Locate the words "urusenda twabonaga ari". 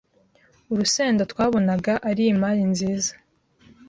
0.71-2.23